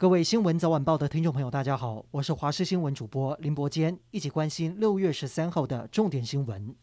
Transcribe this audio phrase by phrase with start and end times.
[0.00, 6.74] 各位新闻早晚报的听众朋友，大家好，我是华视新闻主播林伯坚，一起关心六月十三号的重点新闻。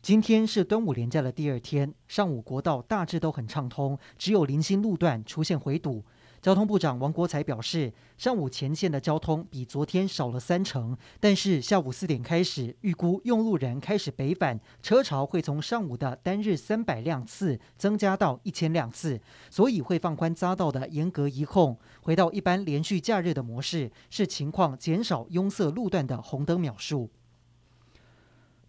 [0.00, 6.04] 今天是端午连假的第二天，上午国道大致都很畅通，只有零星路段出现回堵。
[6.44, 19.18] 交通部长王国材表示，上午前线的交通比昨天少了三成，但是下午四点开始，预估用路人开始北返，车潮会从上午的单日三百辆次增加到一千辆次，
[19.48, 27.08] 所以会放宽匝道的严格一控，回到一般连续假日的模式，是情况减少拥塞路段的红灯秒数。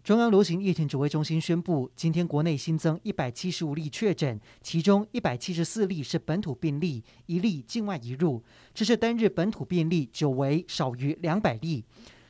[0.05, 11.84] 中央流行疫情指挥中心宣布，今天国内新增一百七十五例确诊，其中一百七十四例是本土病例，一例境外移入，这是单日本土病例久违少于两百例。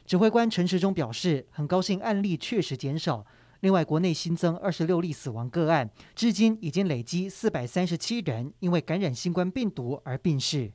[0.06, 3.26] 指挥官陈时中表示，很高兴案例确实减少。
[3.60, 10.72] 另外，国内新增二十六例死亡个案，至今已经累积四百三十七人因为感染新冠病毒而病逝。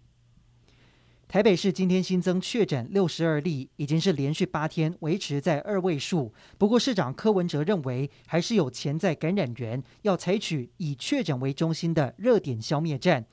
[1.31, 6.35] 台北市今天新增确诊六十二例，已经是连续八天维持在二位数。
[6.59, 13.25] 不过，市长柯文哲认为还是有潜在感染源，要采取以确诊为中心的热点消灭战。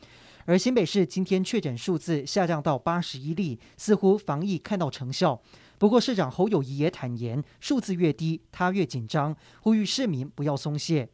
[0.46, 5.42] 而新北市今天确诊数字下降到八十一例，似乎防疫看到成效。
[5.80, 11.10] 不过，市长侯友谊也坦言，数字越低，他越紧张，呼吁市民不要松懈。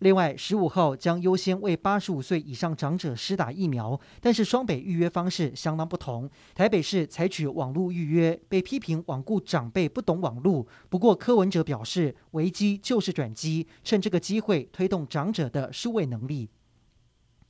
[0.00, 6.30] 另外，十五号将优先为八十五岁以上长者施打疫苗，但是双北预约方式相当不同。
[6.54, 10.64] 台北市采取网络预约，被批评罔顾长辈不懂网络。
[10.88, 16.48] 不过柯文哲表示，危机就是转机，趁这个机会推动长者的数位能力。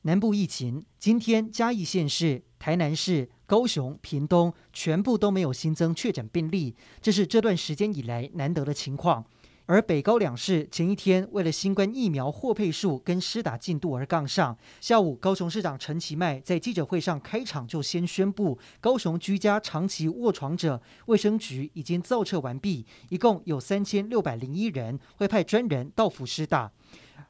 [0.03, 9.23] 南部疫情，今天嘉义县市、台南市、高雄、屏东全部都没有新增确诊病例，这是这段时间以来难得的情况。
[9.69, 14.57] 而北高两市前一天为了新冠疫苗获配数跟施打进度而杠上。
[14.81, 26.73] 下午，高雄市长陈其迈在记者会上开场就先宣布，高雄居家长期卧床者，卫生局已经造册完毕，一共有三千六百零一人，会派专人到府施打。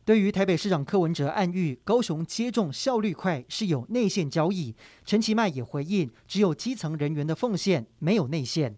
[0.04, 8.76] 对于台北市长柯文哲暗喻高雄接种效率快是有内线交易，陈其迈也回应，只有基层人员的奉献，没有内线。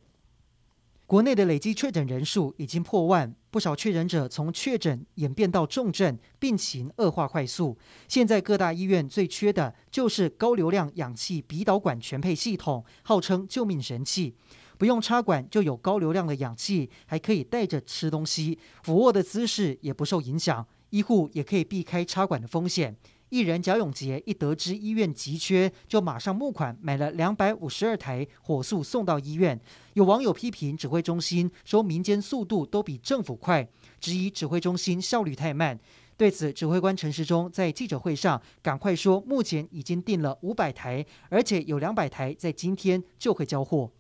[1.07, 7.77] 国内的累计确诊人数已经破万，不少确诊者从确诊演变到重症，病情恶化快速。
[8.07, 14.35] 现在各大医院最缺的就是高流量氧气鼻导管全配系统，号称救命神器，
[14.79, 22.97] 不用插管就有高流量的氧气，还可以带着吃东西，俯卧的姿势也不受影响，医护也可以避开插管的风险。
[23.31, 29.59] 艺人贾永杰一得知医院急缺，就马上募款买了两百五十二台，火速送到医院。
[29.95, 33.69] 有网友批评指挥中心说，民间速度都比政府快，
[34.01, 35.79] 质疑指挥中心效率太慢。
[36.17, 43.91] 对此，指挥官陈时中在记者会上赶快说，目前已经订了五百台，而且有两百台在今天就会交货。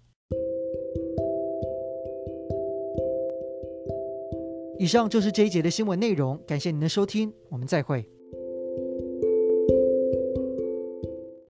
[4.78, 8.19] 以上就是这一节的新闻内容，感谢您的收听，我们再会。